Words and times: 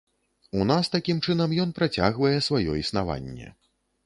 У 0.61 0.65
нас 0.71 0.87
такім 0.95 1.19
чынам 1.27 1.53
ён 1.67 1.75
працягвае 1.81 2.33
сваё 2.47 2.71
існаванне. 2.83 3.47